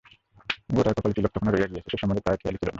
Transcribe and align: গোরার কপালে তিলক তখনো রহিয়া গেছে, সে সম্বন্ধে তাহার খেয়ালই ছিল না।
গোরার 0.69 0.93
কপালে 0.95 1.15
তিলক 1.17 1.31
তখনো 1.35 1.49
রহিয়া 1.51 1.69
গেছে, 1.69 1.89
সে 1.91 1.97
সম্বন্ধে 2.01 2.23
তাহার 2.25 2.39
খেয়ালই 2.41 2.57
ছিল 2.57 2.65
না। 2.65 2.69